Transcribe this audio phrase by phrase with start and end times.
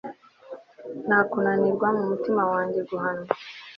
[1.07, 3.29] Nta kunanirwa mu mutima wanjye guhanwa